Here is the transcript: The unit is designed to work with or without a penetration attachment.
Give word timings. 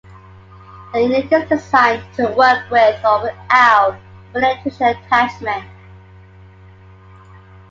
The 0.95 1.01
unit 1.03 1.31
is 1.31 1.47
designed 1.47 2.03
to 2.15 2.25
work 2.31 2.71
with 2.71 3.05
or 3.05 3.21
without 3.21 3.93
a 3.93 3.99
penetration 4.33 4.87
attachment. 4.97 5.63